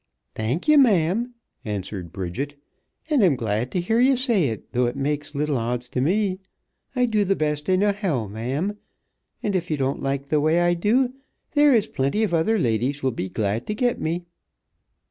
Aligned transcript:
"Thank 0.33 0.67
ye, 0.67 0.77
ma'am," 0.77 1.35
answered 1.63 2.11
Bridget, 2.11 2.59
"and 3.11 3.23
I'm 3.23 3.35
glad 3.35 3.69
to 3.69 3.79
hear 3.79 3.99
ye 3.99 4.15
say 4.15 4.45
it, 4.45 4.71
though 4.71 4.87
it 4.87 4.95
makes 4.95 5.35
little 5.35 5.59
odds 5.59 5.89
t' 5.89 5.99
me. 5.99 6.39
I 6.95 7.05
do 7.05 7.23
the 7.23 7.35
best 7.35 7.69
I 7.69 7.75
know 7.75 7.91
how, 7.91 8.25
ma'am, 8.25 8.77
and 9.43 9.55
if 9.55 9.69
ye 9.69 9.77
don't 9.77 10.01
like 10.01 10.29
the 10.29 10.41
way 10.41 10.59
I 10.59 10.73
do, 10.73 11.13
there 11.53 11.75
is 11.75 11.87
plenty 11.87 12.23
of 12.23 12.33
other 12.33 12.57
ladies 12.57 13.03
would 13.03 13.15
be 13.15 13.29
glad 13.29 13.67
t' 13.67 13.75
get 13.75 14.01
me." 14.01 14.25